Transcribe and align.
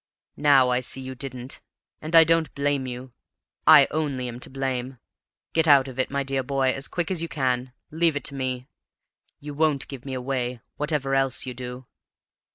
Now 0.37 0.69
I 0.71 0.79
see 0.79 0.99
you 1.01 1.13
didn't, 1.13 1.61
and 2.01 2.15
I 2.15 2.23
don't 2.23 2.51
blame 2.55 2.87
you. 2.87 3.13
I 3.67 3.87
only 3.91 4.27
am 4.27 4.39
to 4.39 4.49
blame. 4.49 4.97
Get 5.53 5.67
out 5.67 5.87
of 5.87 5.99
it, 5.99 6.09
my 6.09 6.23
dear 6.23 6.41
boy, 6.41 6.71
as 6.73 6.87
quick 6.87 7.11
as 7.11 7.21
you 7.21 7.27
can; 7.27 7.71
leave 7.91 8.15
it 8.15 8.23
to 8.23 8.33
me. 8.33 8.67
You 9.39 9.53
won't 9.53 9.87
give 9.87 10.03
me 10.03 10.15
away, 10.15 10.59
whatever 10.75 11.13
else 11.13 11.45
you 11.45 11.53
do!" 11.53 11.85